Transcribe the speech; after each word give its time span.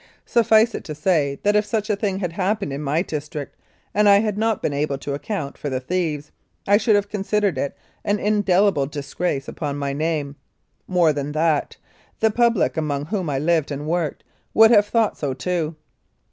Suffice 0.25 0.73
it 0.73 0.83
to 0.85 0.95
say, 0.95 1.37
that 1.43 1.55
if 1.55 1.63
such 1.63 1.87
a 1.87 1.95
thing 1.95 2.17
had 2.17 2.33
happened 2.33 2.73
in 2.73 2.81
my 2.81 3.03
district 3.03 3.55
and 3.93 4.09
I 4.09 4.17
had 4.17 4.35
not 4.35 4.59
been 4.59 4.73
able 4.73 4.97
to 4.97 5.13
account 5.13 5.59
for 5.59 5.69
the 5.69 5.79
thieves, 5.79 6.31
I 6.67 6.77
should 6.77 6.95
have 6.95 7.07
considered 7.07 7.55
it 7.55 7.77
an 8.03 8.17
indelible 8.17 8.87
dis 8.87 9.13
grace 9.13 9.47
upon 9.47 9.77
my 9.77 9.93
name; 9.93 10.37
more 10.87 11.13
than 11.13 11.33
that, 11.33 11.77
the 12.19 12.31
public 12.31 12.77
among 12.77 13.05
whom 13.05 13.29
I 13.29 13.37
lived 13.37 13.69
and 13.69 13.85
worked 13.85 14.23
would 14.55 14.71
have 14.71 14.87
thought 14.87 15.19
so 15.19 15.35
too. 15.35 15.75